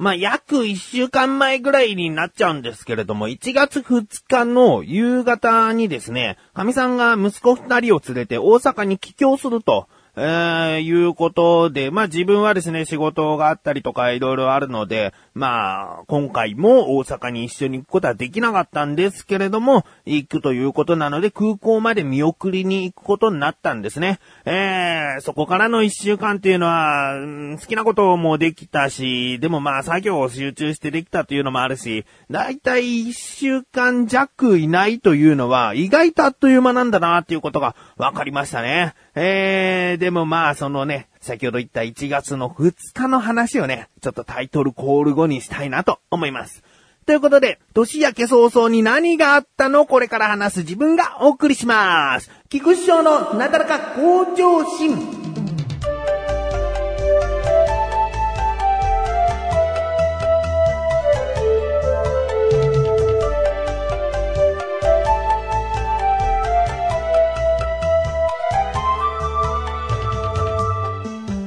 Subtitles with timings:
[0.00, 24.18] まあ、約1週間前ぐらいになっちゃうんですけれども、1月2日の夕方にですね、神さんが息子2人を連れて大阪に帰郷すると、えー、いうことで、まあ自分はですね、仕事があったりとかいろいろあるので、まあ、今回も大阪に一緒に行くことはできなかったんですけれども、行くということなので空港まで見送りに行くことになったんですね。
[24.44, 27.14] えー、そこからの一週間っていうのは、
[27.60, 38.94] 好きなこともできたし、でもまあ作業を集中してできたというのもあるし、だいたい一週間弱いないというのは、意外とあっという間なんだなっていうことが分かりましたね。
[39.14, 46.62] えー、でもまあ、そのね、先ほど言った1月の2日の話をね、ちょっとタイトルコール後にしたいなと思います。
[47.06, 49.84] ということで、年明け早々に何があったの？
[49.84, 52.30] これから話す自分がお送りします。
[52.48, 55.29] 菊師匠のなだらか向上心。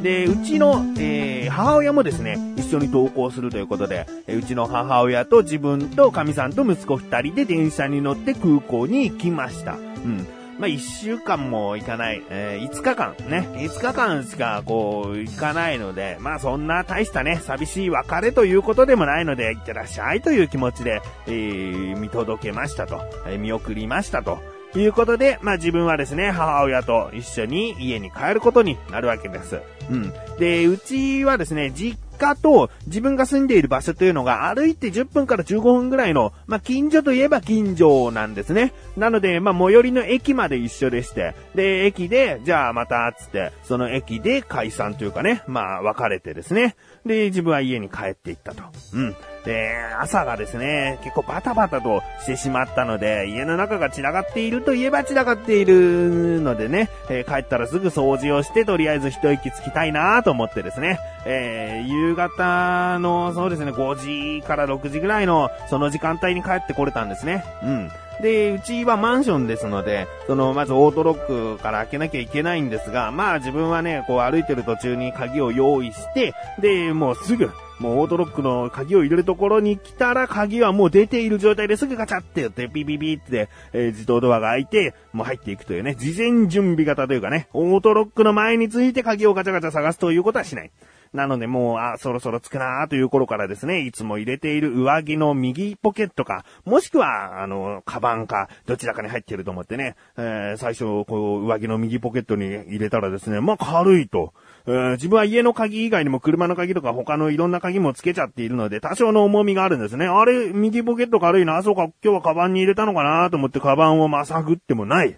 [0.03, 9.75] で、うちの、えー、母親もですね、一緒に登校するということで、えうちの母親と自分と神さんと息子二人で電車に乗って空港に行きました。
[9.75, 10.27] うん。
[10.59, 24.52] まあ、一週間も行かない、えー、5日間ね、5日間しかこう、行かないので、まあそんな大したね、寂しい別れということでもないので、行ってらっしゃいという気持ちで、えー、見届けましたと、えー、見送りましたと。
[24.79, 29.61] いうことで、まあ自分はですね、母親と一緒に家に帰ることになるわけです。
[29.89, 30.13] うん。
[30.39, 38.73] で、うちはですね、実家と自分が住んでいる場所というのが歩いて10分から15分ぐらいの、まあ、近所といえば近所なんですね。
[38.95, 46.75] なので、まあ、最寄りの駅まで一緒でして、で、駅で、じゃあまた、つって、その駅で解散というかね、まあ、別れてですね。
[47.05, 48.63] で、自分は家に帰っていったと。
[48.93, 49.15] うん。
[49.45, 67.43] で、朝がですね、結構バタバタとしてしまったので、家の中が散らがっているといえば散らがっているのでね、えー、帰ったらすぐ掃除をして、とりあえず一息つきたいなと思ってですね、えー、夕方の、そうですね、5時から6時ぐらいの、その時間帯に帰ってこれたんですね。
[67.63, 67.91] うん。
[68.21, 90.71] で、うちはマンションですので、その、まずオートロックから開けなきゃいけないんですが、まあ自分はね、こう歩いてる途中に鍵を用意して、で、もうすぐ、もうオートロックの鍵を入れるところに来たら鍵はもう出ている状態ですぐガチャってやってピピピって、えー、自動ドアが開いて、もう入っていくというね、事前準備型というかね、オートロックの前について鍵をガチャガチャ探すということはしない。
[91.13, 104.33] なのでもう、あ、そろそろ着くなーという頃からですね、いつも入れている上着の右ポケットか、もしくは、あの、カバンか、どちらかに入ってると思ってね、えー、最初、こう、上着の右ポケットに入れたらですね、まあ、軽いと。
[104.65, 110.07] えー、自分は家の鍵以外にも車の鍵とか他のいろんな鍵もつけちゃっているので、多少の重みがあるんですね。
[110.07, 115.15] あれ、右ポケット軽いな、そうか、今日はカバンに入れたのかなと思ってカバンをまさぐってもない。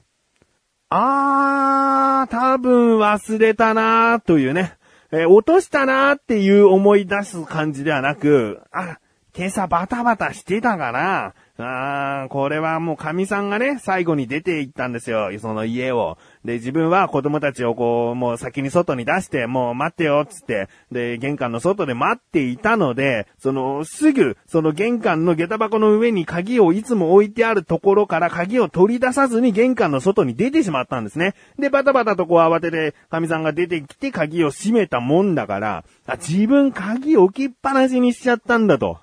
[0.89, 4.77] あー、多分忘れたなーというね。
[5.11, 8.99] えー、落としたなーっていう思い出す感じではなく、あ、
[9.37, 16.17] 今朝バタバタしてたからあー、これはもう神さんがね、最後に出て行ったんですよ、その家を。
[16.45, 31.33] で、自分は子供たちをこう、もう先に外に出して、もう待ってよ、つって、で、玄関の外で待っていたので、その、すぐ、その玄関の下駄箱の上に鍵をいつも置いてあるところから鍵を取り出さずに玄関の外に出てしまったんですね。
[31.57, 38.99] で、バタバタとこう慌てて、神さんが出てきて鍵を閉めたもんだから、あ、自分鍵置きっぱなしにしちゃったんだと。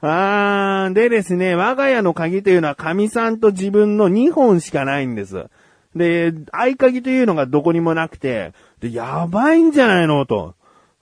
[0.00, 5.46] あー、でですね、我が家の鍵というのは神さんと自分の2本しかないんです。
[5.94, 10.26] で、合鍵というのがどこにもなくて、で、やばいんじゃないの？
[10.26, 10.54] と。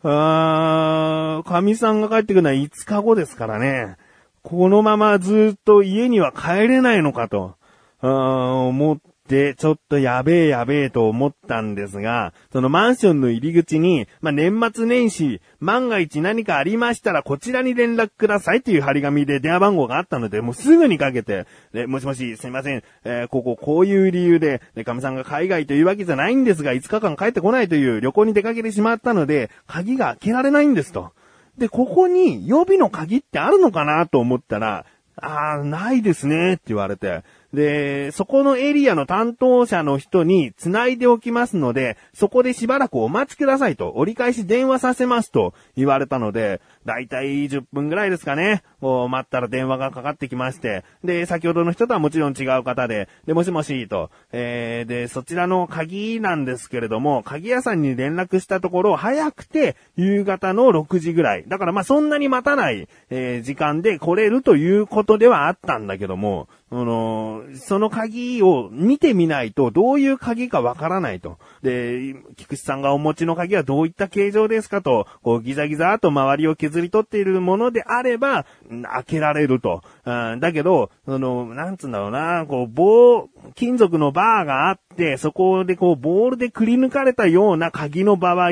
[0.02, 3.96] あー、神さんが帰ってくるのは5日後ですからね。
[4.42, 7.56] このままずっと家には帰れないのかと。
[8.00, 8.98] あー思っ
[9.30, 31.12] で、ちょっとやべえやべえと思ったんですが、そのマンションの入り口に、まあ、年末年始、万が一何かありましたらこちらに連絡くださいっていう張り紙で電話番号があったので、もうすぐにかけて、で、もしもし、すいません、えー、こここういう理由で、で、神さんが海外というわけじゃないんですが、5日間帰ってこないという旅行に出かけてしまったので、鍵が開けられないんですと。
[31.56, 34.86] で、ここに予備の鍵ってあるのかなと思ったら、
[35.22, 37.22] ああ、ないですねって言われて。
[37.52, 48.62] で、そこのエリアの担当者の人に繋いでおきますので、そこでしばらくお待ちくださいと、折り返し電話させますと言われたので、だいたい10分ぐらいですかね。
[48.80, 61.44] こう待ったら電話がかかってきまして、で、先ほどの人とはもちろん違う方で、で、もしもしと、えー、で、そちらの鍵なんですけれども、鍵屋さんに連絡したところ、早くて夕方の6時ぐらい。
[61.48, 71.38] だからまあそんなに待たない、えー、時間で来れるということではあったんだけども、あの、その鍵を見てみないとどういう鍵かわからないと。
[71.62, 79.82] で、菊池さんがお持ちの鍵はどういった形状ですかと、こうギザギザと周りを削り取っているものであれば、開けられると。
[80.04, 88.50] うん、だけど、その、なんつうんだろうな、こう棒、金属のバーがあって、そこでこうボールでくり抜かれたような鍵の場合、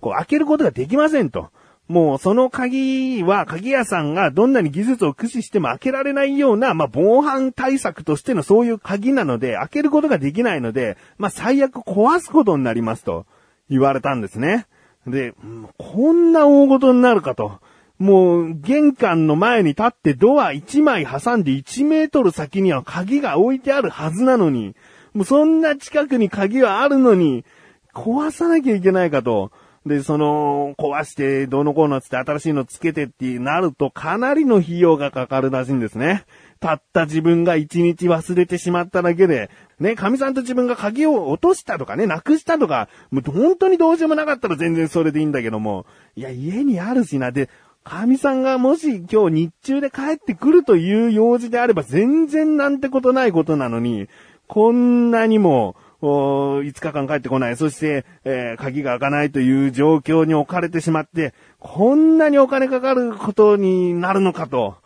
[0.00, 1.50] こう開けることができませんと。
[1.90, 13.26] もうその鍵は鍵屋さんがどんなに技術を駆使しても開けられないような、まあ、防犯対策としてのそういう鍵なので、開けることができないので、まあ、最悪壊すことになりますと
[13.68, 14.68] 言われたんですね。
[15.08, 15.34] で、
[15.78, 17.58] こんな大事になるかと。
[17.98, 24.76] もう、玄関の前に立ってドア1枚挟んで1メートル先には鍵が置いてあるはずなのに、
[25.12, 27.44] もうそんな近くに鍵はあるのに、
[27.92, 29.50] 壊さなきゃいけないかと。
[29.86, 36.24] で、その、壊して、どうのこうのつって新しいのつけてってなると、かなりの費用がかかるらしいんですね。
[36.60, 39.48] たった自分が一日忘れてしまっただけで、
[39.78, 47.48] ね、神さんと自分が鍵を落としたとかね、なくしたとか、もう本当にどうしようもなかったら全然それでいいんだけども、いや、家にあるしな、で、
[47.82, 54.08] 神さんがもし今日日中で帰ってくるという用事であれば全然なんてことないことなのに、
[54.46, 57.56] こんなにも、5日間帰ってこない。
[57.56, 64.76] そして、えー、鍵が開かないという状況に置かれてしまって、こんなにお金かかることになるのかと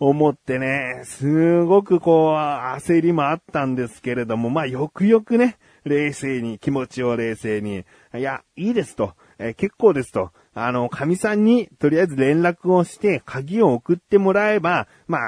[0.00, 7.84] 思ってね、すごくこう、焦りもあったんですけれども、まあ、よくよくね、冷静に、気持ちを冷静に、
[8.16, 15.18] いや、いいですと、えー、結構ですと、あの、神さんにとりあえず連絡をして鍵を送ってもらえば、ま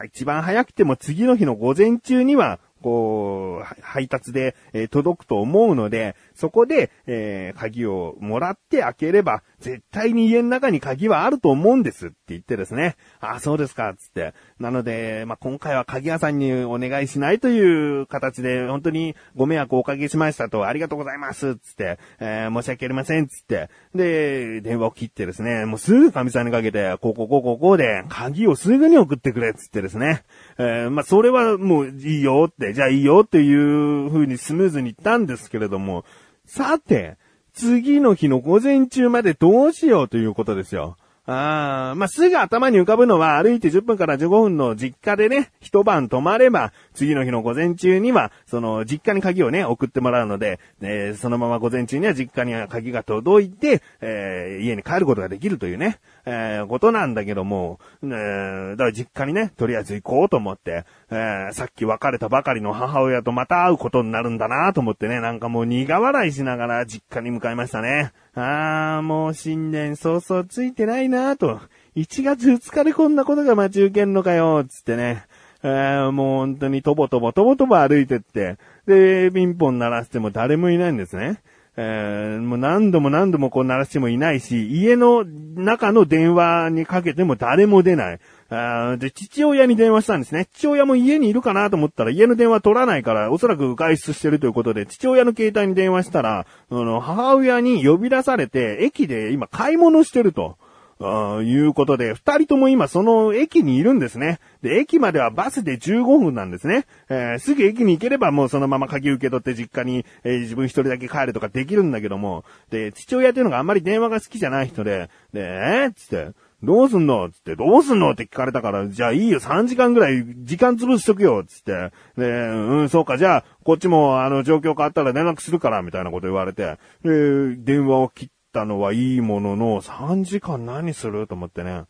[0.00, 12.08] あ、一番早くても次の日の午前中にはこう、配達で、え、届くと思うので、そこで、えー、鍵をもらって開ければ、絶対に家の中に鍵はあると思うんです。
[12.08, 12.96] って言ってですね。
[13.20, 14.34] あ、そうですか、つって。
[14.60, 23.70] なので、まあ、今回は鍵屋さんにお願いしないという形で、本当にご迷惑をおかけしましたと、ありがとうございます、つって、えー、申し訳ありません、つって。
[23.94, 30.24] で、電話を切ってですね、もうすぐ神さんにかけて、こうこうこうこうこうで、鍵をすぐに送ってくれ、つってですね。
[30.58, 36.04] えー、まあ、それはもういいよって、じゃあいいよっていう風にスムーズに言ったんですけれども、
[36.46, 37.16] さて、
[37.52, 40.96] 次の日の午前中までどうしようということですよ。
[41.26, 68.12] ああ、まあ、すぐ頭に浮かぶのは歩いて10分から15分の実家でね、一晩泊まれば、次の日の午前中には、その実家に鍵をね、送ってもらうので、えー、そのまま午前中には実家に鍵が届いて、えー、家に帰ることができるというね、えー、ことなんだけども、えー、だから実家にね、とりあえず行こうと思って、えー、さっき別れたばかりの母親とまた会うことになるんだなと思ってね、なんかもう苦笑いしながら実家に向かいましたね。
[68.36, 71.58] ああ、もう新年早々ついてないなと。
[71.96, 75.24] 1月2日でこんなことが待ち受けんのかよ、つってね。
[75.62, 81.40] えー、もう本当にとぼとぼとぼとぼ歩いてって、で、ピンポン鳴らしても誰もいないんですね。
[81.78, 88.20] えー、もう何度も何度もこう鳴らしてもいないし、家の中の電話にかけても誰も出ない。
[88.48, 90.46] あで、父親に電話したんですね。
[90.54, 100.56] 父親も家にいるかなと思ったら家の電話取らないから、おそらく外出してるということで、父親の携帯に電話したら、あの、母親に呼び出されて、駅で今買い物してると。
[100.98, 104.38] あいうことで、二人とも今その駅にいるんですね。
[104.62, 106.86] で、駅まではバスで15分なんですね。
[107.08, 117.30] えー、すぐ駅に行ければもうそのまま鍵受け取って実家に、えー、自分一人だけ帰るとかできるんだけども、で、父親っていうのがあんまり電話が好きじゃない人で、で、えー、つって、どうすんの？
[117.30, 118.12] つって、どうすんの？
[118.12, 121.92] って聞かれたから、じゃあいいよ、3時間ぐらい時間潰しとくよ、つって。
[122.16, 131.82] で、うん、そうか、じゃあ、こっちも、あの、状況変わったら連絡するから、みたいなこと言われて、で、電話を切ったのはいいものの、3時間何すると思ってね。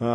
[0.00, 0.06] うー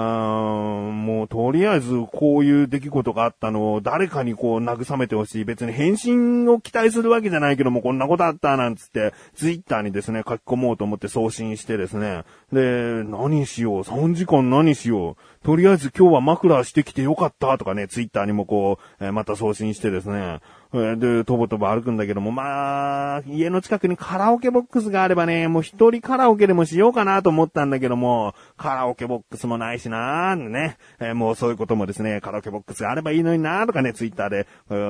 [0.90, 5.46] ん、もうとりあえずこういう出来事があったのを誰かにこう慰めてほしい。
[5.46, 12.24] 別に返信を期待するわけじゃないけどもこんなことあったなんつって、ツイッターにですね、書き込もうと思って送信してですね。
[12.52, 15.46] で、何しよう ?3 時間何しよう？
[15.46, 20.40] とりあえず今日は枕してきてよかったとかね、ツイッターにもこう、えー、また送信してですね。
[20.74, 34.48] で、とぼとぼ歩くんだけども、まあ、家の近くにカラオケボックスがあればね、もう一人カラオケでもしようかなと思ったんだけども、カラオケボックスもないしなーね、えー、もうそういうこともですね、カラオケボックスがあればいいのになーとかね、ツイッターで、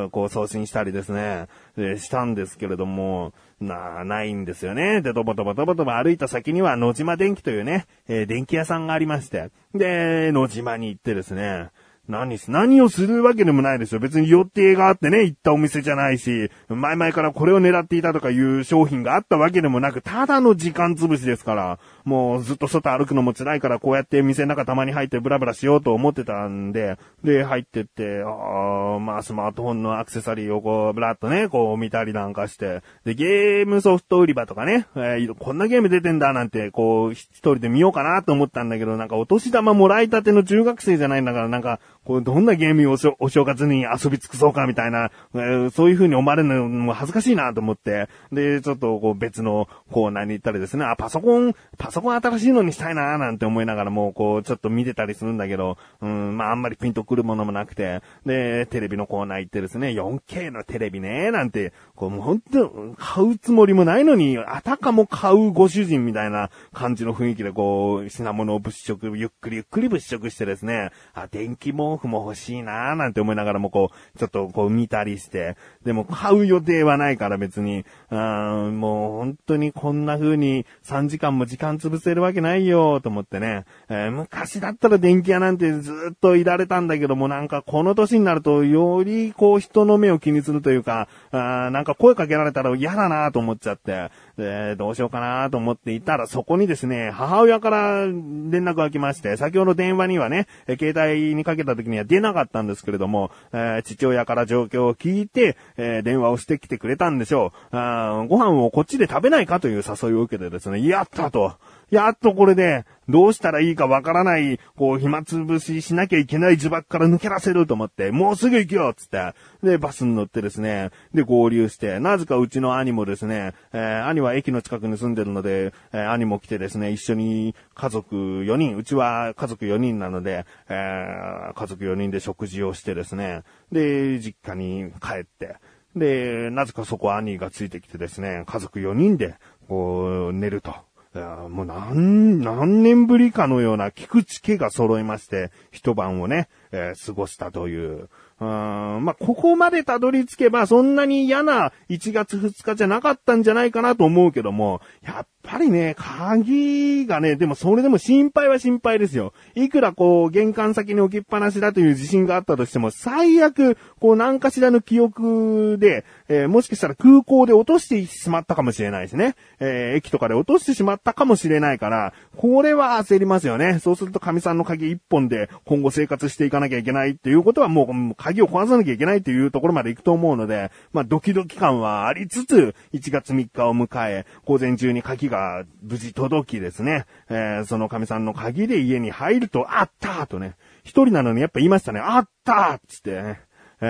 [0.09, 5.01] こう送信したりですね、えしたんですけれども、な、ないんですよね。
[5.01, 11.69] で、とぼとぼとぼとぼ歩いた先には野島電機というね、えー、電気屋さんがありまして、で、野島に行ってですね、
[12.07, 13.99] 何す、何をするわけでもないですよ。
[13.99, 100.47] 別に予定があってね、行ったお店じゃないし、前々からこれを狙っていたとかいう商品があったわけでもなく、ただの時間潰しですから、もうずっと外歩くのも辛いから、こうやって店の中たまに入ってブラブラしようと思ってたんで、で、入ってって、ああまあ、スマートフォンのアクセサリーをこう、ブラッとね、こう見たりなんかして、で、ゲームソフト売り場とかね、えー、こんなゲーム出てんだなんて、こう、一人で見ようかなと思ったんだけど、なんかお年玉もらいたての中学生じゃないんだから、なんか、こう、どんなゲームをお正月に遊び尽くそうかみたいな、えー、そういう風に思われるのも恥ずかしいなと思って、で、ちょっとこう別のコーナーに行ったりですね、あ、パソコン、パソコン新しいのにしたいななんて思いながらも、こう、ちょっと見てたりするんだけど、うん、まああんまりピンとくるものもなくて、で、テレビのコーナー行ってですね、4K のテレビね、なんて、こう、もう本当買うつもりもないのに、あたかも買うご主人みたいな感じの雰囲気でこう、品物を物色、ゆっくりゆっくり物色してですね、あ、電気毛布も欲しいなーなんて思いながらもこう、ちょっとこう見たりして、でも買う予定はないから別に、うん、もう本当にこんな風に3時間も時間潰せるわけないよと思ってね、えー、昔だったら電気屋なんてずっといられたんだけどもなんかこの年になるとよりこう人の目を気にするというか、あなんか声かけられたら嫌だなと思っちゃって、で、どうしようかなと思っていたら、そこにですね、母親から連絡が来まして、先ほど電話にはね、
[100.79, 107.77] 携帯にかけた時には出なかったんですけれども、えー、父親から状況を聞いて、えー、電話をしてきてくれたんでしょう。
[107.77, 111.53] あご飯をこっちで食べないかという誘いを受けてですね、やったと。
[111.89, 135.55] やっとこれで、どうしたらいいかわからない、こう、暇つぶししなきゃいけない呪縛から抜け出せると思って、もうすぐ行くよつって、で、バスに乗ってですね、で、合流して、なぜかうちの兄もですね、えー、兄は駅の近くに住んでるので、えー、兄も来てですね、一緒に家族4人、うちは家族4人なので、えー、家族4人で食事をしてですね、で、実家に帰って、
[135.95, 139.35] で、なぜかそこ兄がついてきてですね、家族4人で、
[139.69, 140.86] こう、寝ると。
[141.21, 148.09] もう何、何年ぶりかのような菊池家が揃いまして、一晩をね、えー、過ごしたという、
[148.39, 159.31] うん、まあ、ここまでたどり着けばそんなに嫌な1月2日じゃなかったんじゃないかなと思うけども、やっぱりね、鍵がね、でもそれでも心配は心配ですよ。
[159.55, 169.35] いくらこう、玄関先に置きっぱなしだという自信があったとしても、最悪、こう何かしらの記憶で、えー、もしかしたら空港で落としてしまったかもしれないですね。
[169.61, 173.79] えー、駅とかで落としてしまったかもしれないから、これは焦りますよね。
[173.79, 185.36] そうすると神さんの鍵一本で今後生活していかなきゃいけないっていうことはもう、鍵を壊さなきゃいけないっていうところまで行くと思うので、まあドキドキ感はありつつ、1月3日を迎え、午前中に鍵が
[185.81, 193.21] 無事届きですね、えー、その神さんの鍵で家に入ると、あったとね、一人なのにやっぱ言いましたね、あったっつって。
[193.21, 193.41] ね、
[193.81, 193.85] え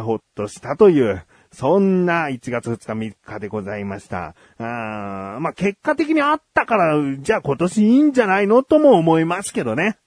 [0.00, 4.34] ー、ほっとしたという、そんな1月2日3日でございました。
[4.58, 8.62] あまあ、結果的にあったから、じゃあ今年いいんじゃないの？
[8.62, 9.98] とも思いますけどね。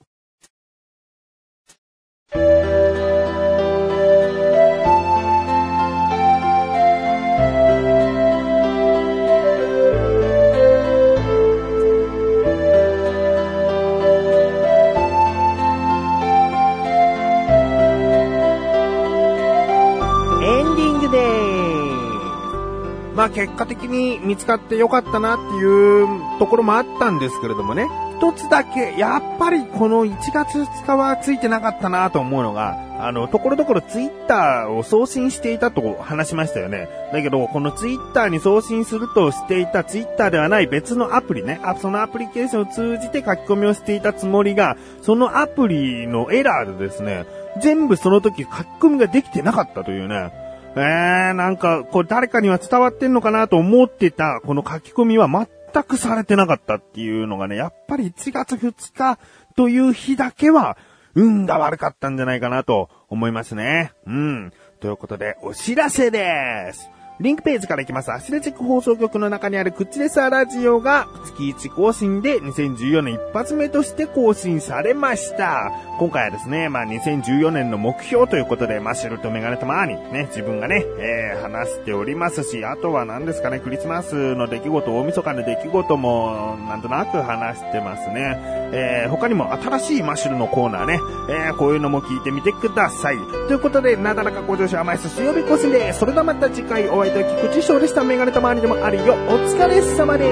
[23.18, 26.08] まあ結果的に見つかってよかったなっていう
[26.38, 36.90] ところもあったんですけれどもね、一つだけ、やっぱりこの1月2日はついてなかったなと思うのが、あの、ところどころツイッターを送信していたと話しましたよね。
[37.12, 47.26] だけど、このツイッターに送信するとしていたツイッターではない別のアプリね、あそのアプリケーションを通じて書き込みをしていたつもりが、そのアプリのエラーでですね、
[47.62, 50.47] 全部その時書き込みができてなかったというね。
[50.76, 59.20] えー、なんか、これ誰かには伝わってんのかなと思ってた、この書き込みは全くされてなかったっていうのがね、やっぱり1月2日
[59.56, 60.78] という日だけは、
[61.16, 63.92] 運が悪かったんじゃないかなと思いますね。
[64.06, 64.54] うん。
[64.80, 66.92] ということで、お知らせです。
[67.20, 68.12] リンクページから行きます。
[68.12, 75.72] アスレチック放送局の中にあるクッチレスアラジオが月1更新で2014年一発目として更新されました。
[75.98, 88.38] 今回はですね、まあ2014年の目標ということで、マッシュルとメガネとマーにね、自分がね、えー、話しておりますし、あとは何ですかね、クリスマスの出来事、大晦日の出来事も、なんとなく話してますね。
[88.74, 93.18] えー、他にも新しいマッシュルのコーナーね、えー、こういうのも聞いてみてください。
[93.48, 95.94] ということで、なだらか向上心甘い水曜日更新で。
[95.94, 98.04] それではまた次回お会い相手は菊池翔でした。
[98.04, 99.14] メガネたまわりでもあるよ。
[99.14, 100.26] お疲れ様で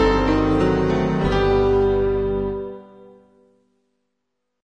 [0.00, 0.05] す。